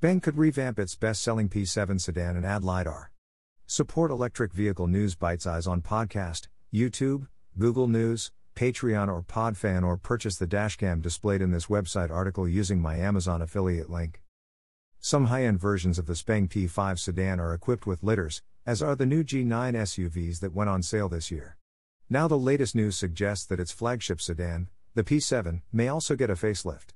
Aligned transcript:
Xpeng 0.00 0.22
could 0.22 0.38
revamp 0.38 0.78
its 0.78 0.94
best 0.94 1.22
selling 1.22 1.50
P7 1.50 2.00
sedan 2.00 2.34
and 2.34 2.46
add 2.46 2.64
LiDAR. 2.64 3.12
Support 3.66 4.10
electric 4.10 4.54
vehicle 4.54 4.86
news 4.86 5.14
bite 5.14 5.42
size 5.42 5.66
on 5.66 5.82
podcast, 5.82 6.48
YouTube, 6.72 7.26
Google 7.58 7.86
News, 7.86 8.32
Patreon, 8.56 9.08
or 9.08 9.22
Podfan, 9.22 9.84
or 9.84 9.98
purchase 9.98 10.36
the 10.36 10.46
dashcam 10.46 11.02
displayed 11.02 11.42
in 11.42 11.50
this 11.50 11.66
website 11.66 12.10
article 12.10 12.48
using 12.48 12.80
my 12.80 12.96
Amazon 12.96 13.42
affiliate 13.42 13.90
link. 13.90 14.22
Some 15.00 15.26
high 15.26 15.44
end 15.44 15.60
versions 15.60 15.98
of 15.98 16.06
the 16.06 16.14
Xpeng 16.14 16.48
P5 16.48 16.98
sedan 16.98 17.38
are 17.38 17.52
equipped 17.52 17.86
with 17.86 18.02
LiDARs, 18.02 18.40
as 18.64 18.82
are 18.82 18.96
the 18.96 19.04
new 19.04 19.22
G9 19.22 19.74
SUVs 19.74 20.40
that 20.40 20.54
went 20.54 20.70
on 20.70 20.82
sale 20.82 21.10
this 21.10 21.30
year. 21.30 21.58
Now, 22.08 22.26
the 22.26 22.38
latest 22.38 22.74
news 22.74 22.96
suggests 22.96 23.44
that 23.46 23.60
its 23.60 23.70
flagship 23.70 24.22
sedan, 24.22 24.68
the 24.94 25.04
P7, 25.04 25.60
may 25.70 25.88
also 25.88 26.16
get 26.16 26.30
a 26.30 26.34
facelift. 26.34 26.94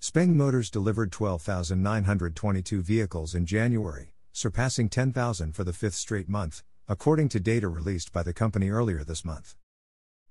Xpeng 0.00 0.36
Motors 0.36 0.70
delivered 0.70 1.10
12,922 1.10 2.82
vehicles 2.82 3.34
in 3.34 3.44
January, 3.44 4.12
surpassing 4.32 4.88
10,000 4.88 5.56
for 5.56 5.64
the 5.64 5.72
fifth 5.72 5.96
straight 5.96 6.28
month, 6.28 6.62
according 6.86 7.28
to 7.28 7.40
data 7.40 7.66
released 7.66 8.12
by 8.12 8.22
the 8.22 8.32
company 8.32 8.70
earlier 8.70 9.02
this 9.02 9.24
month. 9.24 9.56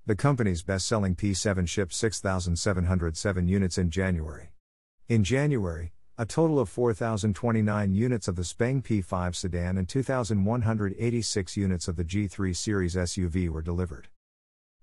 The 0.06 0.16
company's 0.16 0.62
best 0.62 0.88
selling 0.88 1.14
P7 1.14 1.68
shipped 1.68 1.92
6,707 1.92 3.46
units 3.46 3.76
in 3.76 3.90
January. 3.90 4.52
In 5.06 5.22
January, 5.22 5.92
a 6.16 6.24
total 6.24 6.58
of 6.58 6.70
4,029 6.70 7.92
units 7.92 8.26
of 8.26 8.36
the 8.36 8.42
Xpeng 8.42 8.82
P5 8.82 9.34
sedan 9.34 9.76
and 9.76 9.86
2,186 9.86 11.56
units 11.58 11.88
of 11.88 11.96
the 11.96 12.04
G3 12.04 12.56
series 12.56 12.96
SUV 12.96 13.50
were 13.50 13.62
delivered. 13.62 14.08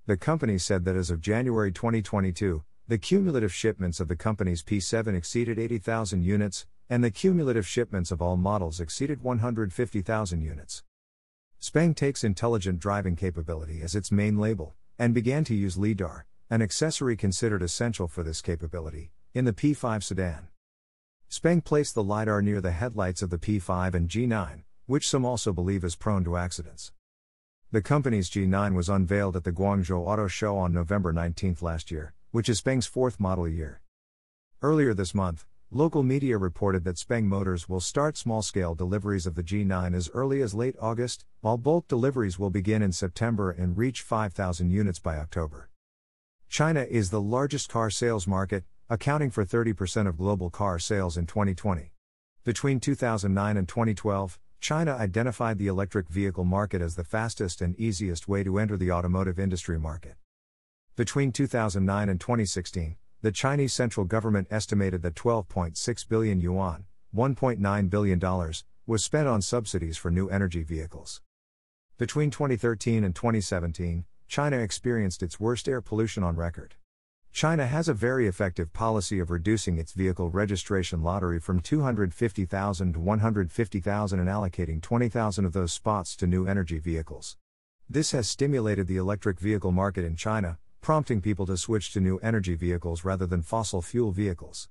The 0.05 0.15
company 0.15 0.59
said 0.59 0.85
that 0.85 0.95
as 0.95 1.09
of 1.09 1.21
January 1.21 1.71
2022, 1.71 2.63
the 2.87 2.99
cumulative 2.99 3.51
shipments 3.51 3.99
of 3.99 4.07
the 4.07 4.15
company's 4.15 4.61
P7 4.61 5.15
exceeded 5.15 5.57
80,000 5.57 6.23
units, 6.23 6.67
and 6.87 7.03
the 7.03 7.09
cumulative 7.09 7.65
shipments 7.65 8.11
of 8.11 8.21
all 8.21 8.37
models 8.37 8.79
exceeded 8.79 9.23
150,000 9.23 10.41
units. 10.41 10.83
Xpeng 11.59 11.95
takes 11.95 12.23
intelligent 12.23 12.77
driving 12.79 13.15
capability 13.15 13.81
as 13.81 13.95
its 13.95 14.11
main 14.11 14.37
label, 14.37 14.75
and 14.99 15.15
began 15.15 15.43
to 15.45 15.55
use 15.55 15.79
LiDAR, 15.79 16.27
an 16.51 16.61
accessory 16.61 17.17
considered 17.17 17.63
essential 17.63 18.07
for 18.07 18.21
this 18.21 18.39
capability, 18.39 19.09
in 19.33 19.45
the 19.45 19.53
P5 19.53 20.03
sedan. 20.03 20.49
Xpeng 21.27 21.63
placed 21.63 21.95
the 21.95 22.03
LiDAR 22.03 22.43
near 22.43 22.61
the 22.61 22.71
headlights 22.71 23.23
of 23.23 23.31
the 23.31 23.39
P5 23.39 23.95
and 23.95 24.07
G9, 24.07 24.61
which 24.85 25.09
some 25.09 25.25
also 25.25 25.51
believe 25.51 25.83
is 25.83 25.95
prone 25.95 26.23
to 26.23 26.37
accidents. 26.37 26.91
The 27.71 27.81
company's 27.81 28.29
G9 28.29 28.75
was 28.75 28.89
unveiled 28.89 29.35
at 29.35 29.43
the 29.43 29.51
Guangzhou 29.51 30.05
Auto 30.05 30.27
Show 30.27 30.55
on 30.55 30.71
November 30.71 31.11
19 31.11 31.57
last 31.61 31.89
year, 31.89 32.13
which 32.35 32.49
is 32.49 32.59
Xpeng's 32.59 32.85
fourth 32.85 33.17
model 33.17 33.47
year. 33.47 33.79
Earlier 34.61 34.93
this 34.93 35.15
month, 35.15 35.45
local 35.71 36.03
media 36.03 36.37
reported 36.37 36.83
that 36.83 36.97
Xpeng 36.97 37.23
Motors 37.23 37.69
will 37.69 37.79
start 37.79 38.17
small 38.17 38.41
scale 38.41 38.75
deliveries 38.75 39.25
of 39.25 39.35
the 39.35 39.41
G9 39.41 39.95
as 39.95 40.09
early 40.13 40.41
as 40.41 40.53
late 40.53 40.75
August, 40.81 41.23
while 41.39 41.57
bulk 41.57 41.87
deliveries 41.87 42.37
will 42.37 42.49
begin 42.49 42.81
in 42.81 42.91
September 42.91 43.51
and 43.51 43.77
reach 43.77 44.01
5,000 44.01 44.69
units 44.69 44.99
by 44.99 45.15
October. 45.15 45.69
China 46.49 46.81
is 46.81 47.09
the 47.09 47.21
largest 47.21 47.69
car 47.69 47.89
sales 47.89 48.27
market, 48.27 48.65
accounting 48.89 49.31
for 49.31 49.45
30% 49.45 50.05
of 50.05 50.17
global 50.17 50.49
car 50.49 50.77
sales 50.77 51.15
in 51.15 51.25
2020. 51.25 51.93
Between 52.43 52.81
2009 52.81 53.55
and 53.55 53.65
2012, 53.65 54.39
China 54.59 54.91
identified 54.91 55.57
the 55.57 55.67
electric 55.67 56.09
vehicle 56.09 56.43
market 56.43 56.81
as 56.81 56.95
the 56.95 57.05
fastest 57.05 57.61
and 57.61 57.79
easiest 57.79 58.27
way 58.27 58.43
to 58.43 58.59
enter 58.59 58.75
the 58.75 58.91
automotive 58.91 59.39
industry 59.39 59.79
market. 59.79 60.15
Between 60.97 61.33
2009 61.33 62.07
and 62.07 62.21
2016, 62.21 62.95
the 63.21 63.31
Chinese 63.33 63.73
central 63.73 64.05
government 64.05 64.47
estimated 64.49 65.01
that 65.01 65.15
12.6 65.15 66.07
billion 66.07 66.39
yuan, 66.39 66.85
$1.9 67.13 67.89
billion, 67.89 68.53
was 68.87 69.03
spent 69.03 69.27
on 69.27 69.41
subsidies 69.41 69.97
for 69.97 70.09
new 70.09 70.29
energy 70.29 70.63
vehicles. 70.63 71.19
Between 71.97 72.31
2013 72.31 73.03
and 73.03 73.13
2017, 73.13 74.05
China 74.29 74.57
experienced 74.59 75.21
its 75.21 75.37
worst 75.37 75.67
air 75.67 75.81
pollution 75.81 76.23
on 76.23 76.37
record. 76.37 76.75
China 77.33 77.67
has 77.67 77.89
a 77.89 77.93
very 77.93 78.25
effective 78.25 78.71
policy 78.71 79.19
of 79.19 79.29
reducing 79.29 79.77
its 79.77 79.91
vehicle 79.91 80.29
registration 80.29 81.03
lottery 81.03 81.41
from 81.41 81.59
250,000 81.59 82.93
to 82.93 82.99
150,000 83.01 84.19
and 84.21 84.29
allocating 84.29 84.81
20,000 84.81 85.43
of 85.43 85.51
those 85.51 85.73
spots 85.73 86.15
to 86.15 86.25
new 86.25 86.47
energy 86.47 86.79
vehicles. 86.79 87.35
This 87.89 88.11
has 88.11 88.29
stimulated 88.29 88.87
the 88.87 88.95
electric 88.95 89.41
vehicle 89.41 89.73
market 89.73 90.05
in 90.05 90.15
China, 90.15 90.57
prompting 90.85 91.19
people 91.19 91.47
to 91.47 91.57
switch 91.57 91.91
to 91.91 91.99
new 91.99 92.19
energy 92.19 92.53
vehicles 92.53 93.03
rather 93.03 93.25
than 93.25 93.41
fossil 93.41 93.81
fuel 93.81 94.11
vehicles. 94.11 94.69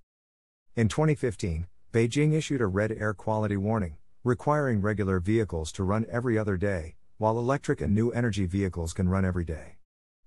In 0.77 0.87
2015, 0.87 1.67
Beijing 1.93 2.33
issued 2.35 2.61
a 2.61 2.69
red 2.69 2.93
air 2.93 3.13
quality 3.13 3.57
warning, 3.57 3.97
requiring 4.23 4.81
regular 4.81 5.19
vehicles 5.19 5.73
to 5.73 5.83
run 5.83 6.07
every 6.09 6.39
other 6.39 6.57
day, 6.57 6.95
while 7.19 7.37
electric 7.37 7.81
and 7.81 7.93
new 7.93 8.13
energy 8.13 8.47
vehicles 8.47 8.93
can 8.93 9.09
run 9.09 9.25
every 9.25 9.45
day. 9.45 9.79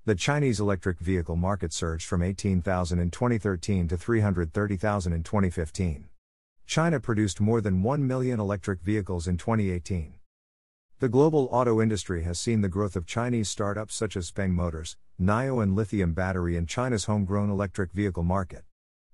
The 0.03 0.15
Chinese 0.15 0.59
electric 0.59 0.99
vehicle 0.99 1.37
market 1.37 1.71
surged 1.71 2.05
from 2.05 2.21
18,000 2.21 2.99
in 2.99 3.09
2013 3.09 3.87
to 3.87 3.95
330,000 3.95 5.13
in 5.13 5.23
2015. 5.23 6.09
China 6.65 6.99
produced 6.99 7.39
more 7.39 7.61
than 7.61 7.81
1 7.81 8.05
million 8.05 8.41
electric 8.41 8.81
vehicles 8.81 9.25
in 9.25 9.37
2018. 9.37 10.16
The 10.99 11.09
global 11.09 11.47
auto 11.51 11.79
industry 11.79 12.23
has 12.23 12.39
seen 12.39 12.61
the 12.61 12.69
growth 12.69 12.95
of 12.95 13.05
Chinese 13.05 13.49
startups 13.49 13.93
such 13.93 14.17
as 14.17 14.31
Xpeng 14.31 14.53
Motors, 14.53 14.97
NIO, 15.21 15.61
and 15.61 15.75
Lithium 15.75 16.13
Battery 16.13 16.57
in 16.57 16.65
China's 16.65 17.05
homegrown 17.05 17.51
electric 17.51 17.91
vehicle 17.91 18.23
market. 18.23 18.63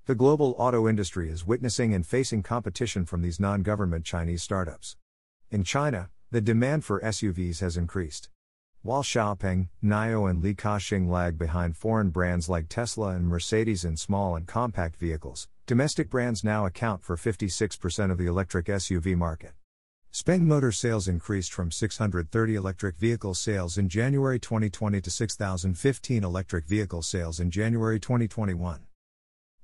The 0.06 0.16
global 0.16 0.56
auto 0.58 0.88
industry 0.88 1.30
is 1.30 1.46
witnessing 1.46 1.94
and 1.94 2.08
facing 2.08 2.42
competition 2.42 3.06
from 3.06 3.22
these 3.22 3.38
non 3.38 3.64
government 3.64 4.06
Chinese 4.06 4.42
startups. 4.42 4.96
In 5.52 5.66
China, 5.66 6.10
the 6.32 6.40
demand 6.40 6.86
for 6.86 7.02
SUVs 7.02 7.60
has 7.60 7.76
increased. 7.76 8.30
While 8.82 9.04
Xiaopeng, 9.04 9.68
NIO, 9.84 10.30
and 10.30 10.42
Li 10.42 10.54
Ka-shing 10.54 11.12
lag 11.12 11.38
behind 11.38 11.76
foreign 11.76 12.12
brands 12.12 12.48
like 12.48 12.70
Tesla 12.70 13.10
and 13.10 13.28
Mercedes 13.28 13.84
in 13.84 13.98
small 13.98 14.38
and 14.38 14.48
compact 14.48 14.96
vehicles, 14.96 15.50
domestic 15.66 16.10
brands 16.10 16.46
now 16.46 16.66
account 16.66 17.04
for 17.04 17.18
56% 17.18 18.10
of 18.10 18.18
the 18.18 18.28
electric 18.28 18.68
SUV 18.68 19.18
market. 19.18 19.52
Xpeng 20.14 20.42
Motor 20.42 20.72
sales 20.72 21.08
increased 21.08 21.52
from 21.52 21.72
630 21.72 22.54
electric 22.54 22.98
vehicle 22.98 23.34
sales 23.34 23.80
in 23.80 23.90
January 23.90 24.40
2020 24.40 25.02
to 25.02 25.10
6,015 25.10 26.24
electric 26.24 26.68
vehicle 26.68 27.02
sales 27.02 27.40
in 27.40 27.50
January 27.50 28.00
2021. 28.00 28.82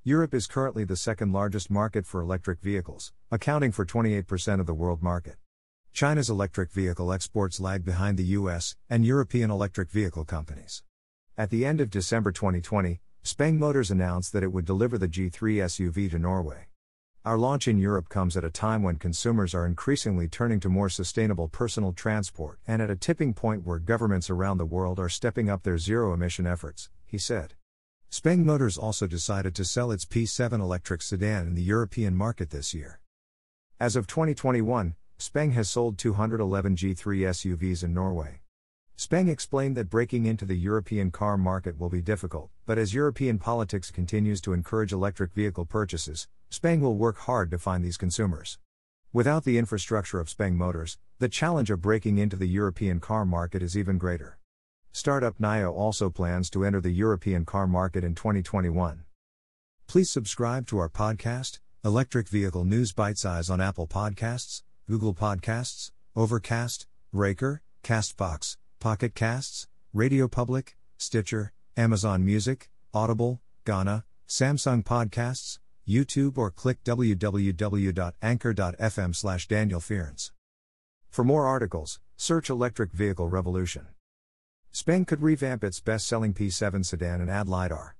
Europe 0.02 0.34
is 0.34 0.48
currently 0.48 0.82
the 0.82 0.96
second 0.96 1.32
largest 1.32 1.70
market 1.70 2.04
for 2.04 2.20
electric 2.20 2.60
vehicles, 2.62 3.12
accounting 3.30 3.70
for 3.70 3.86
28% 3.86 4.58
of 4.58 4.66
the 4.66 4.74
world 4.74 5.04
market. 5.04 5.36
China's 5.92 6.28
electric 6.28 6.72
vehicle 6.72 7.12
exports 7.12 7.60
lag 7.60 7.84
behind 7.84 8.18
the 8.18 8.34
US 8.40 8.74
and 8.88 9.06
European 9.06 9.52
electric 9.52 9.88
vehicle 9.88 10.24
companies. 10.24 10.82
At 11.38 11.50
the 11.50 11.64
end 11.64 11.80
of 11.80 11.90
December 11.90 12.32
2020, 12.32 13.00
Xpeng 13.22 13.56
Motors 13.56 13.92
announced 13.92 14.32
that 14.32 14.42
it 14.42 14.52
would 14.52 14.64
deliver 14.64 14.98
the 14.98 15.06
G3 15.06 15.30
SUV 15.62 16.10
to 16.10 16.18
Norway. 16.18 16.69
Our 17.22 17.36
launch 17.36 17.68
in 17.68 17.76
Europe 17.76 18.08
comes 18.08 18.34
at 18.38 18.44
a 18.44 18.50
time 18.50 18.82
when 18.82 18.96
consumers 18.96 19.54
are 19.54 19.66
increasingly 19.66 20.26
turning 20.26 20.58
to 20.60 20.70
more 20.70 20.88
sustainable 20.88 21.48
personal 21.48 21.92
transport 21.92 22.58
and 22.66 22.80
at 22.80 22.88
a 22.88 22.96
tipping 22.96 23.34
point 23.34 23.66
where 23.66 23.78
governments 23.78 24.30
around 24.30 24.56
the 24.56 24.64
world 24.64 24.98
are 24.98 25.10
stepping 25.10 25.50
up 25.50 25.62
their 25.62 25.76
zero 25.76 26.14
emission 26.14 26.46
efforts, 26.46 26.88
he 27.04 27.18
said. 27.18 27.52
Xpeng 28.10 28.42
Motors 28.42 28.78
also 28.78 29.06
decided 29.06 29.54
to 29.54 29.66
sell 29.66 29.90
its 29.90 30.06
P7 30.06 30.60
electric 30.60 31.02
sedan 31.02 31.46
in 31.46 31.54
the 31.54 31.62
European 31.62 32.16
market 32.16 32.48
this 32.48 32.72
year. 32.72 33.00
As 33.78 33.96
of 33.96 34.06
2021, 34.06 34.94
Xpeng 35.18 35.52
has 35.52 35.68
sold 35.68 35.98
211 35.98 36.74
G3 36.74 36.96
SUVs 36.96 37.84
in 37.84 37.92
Norway. 37.92 38.40
Xpeng 38.96 39.28
explained 39.28 39.76
that 39.76 39.90
breaking 39.90 40.24
into 40.24 40.46
the 40.46 40.56
European 40.56 41.10
car 41.10 41.36
market 41.36 41.78
will 41.78 41.90
be 41.90 42.00
difficult, 42.00 42.48
but 42.64 42.78
as 42.78 42.94
European 42.94 43.38
politics 43.38 43.90
continues 43.90 44.40
to 44.40 44.54
encourage 44.54 44.92
electric 44.92 45.34
vehicle 45.34 45.66
purchases, 45.66 46.26
Xpeng 46.50 46.80
will 46.80 46.96
work 46.96 47.18
hard 47.18 47.48
to 47.52 47.58
find 47.58 47.84
these 47.84 47.96
consumers. 47.96 48.58
Without 49.12 49.44
the 49.44 49.56
infrastructure 49.56 50.18
of 50.18 50.26
Xpeng 50.26 50.54
Motors, 50.54 50.98
the 51.20 51.28
challenge 51.28 51.70
of 51.70 51.80
breaking 51.80 52.18
into 52.18 52.34
the 52.34 52.48
European 52.48 52.98
car 52.98 53.24
market 53.24 53.62
is 53.62 53.78
even 53.78 53.98
greater. 53.98 54.36
Startup 54.90 55.38
NIO 55.38 55.72
also 55.72 56.10
plans 56.10 56.50
to 56.50 56.64
enter 56.64 56.80
the 56.80 56.90
European 56.90 57.44
car 57.44 57.68
market 57.68 58.02
in 58.02 58.16
2021. 58.16 59.04
Please 59.86 60.10
subscribe 60.10 60.66
to 60.66 60.78
our 60.78 60.88
podcast, 60.88 61.60
Electric 61.84 62.28
Vehicle 62.28 62.64
News 62.64 62.92
Bite 62.92 63.18
Size 63.18 63.48
on 63.48 63.60
Apple 63.60 63.86
Podcasts, 63.86 64.62
Google 64.88 65.14
Podcasts, 65.14 65.92
Overcast, 66.16 66.88
Breaker, 67.12 67.62
Castbox, 67.84 68.56
Pocket 68.80 69.14
Casts, 69.14 69.68
Radio 69.92 70.26
Public, 70.26 70.76
Stitcher, 70.98 71.52
Amazon 71.76 72.24
Music, 72.24 72.70
Audible, 72.92 73.40
Gaana, 73.64 74.02
Samsung 74.28 74.82
Podcasts, 74.82 75.60
YouTube 75.90 76.38
or 76.38 76.50
click 76.50 76.82
www.anchor.fm 76.84 79.16
slash 79.16 79.48
Daniel 79.48 79.80
Fearns. 79.80 80.32
For 81.10 81.24
more 81.24 81.46
articles, 81.46 82.00
search 82.16 82.48
Electric 82.48 82.92
Vehicle 82.92 83.28
Revolution. 83.28 83.88
Xpeng 84.72 85.06
could 85.06 85.20
revamp 85.20 85.64
its 85.64 85.80
best 85.80 86.06
selling 86.06 86.32
P7 86.32 86.86
sedan 86.86 87.20
and 87.20 87.28
add 87.28 87.48
LiDAR. 87.48 87.96